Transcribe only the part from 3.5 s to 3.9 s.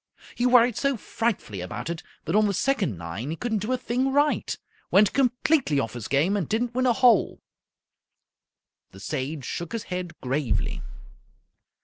do a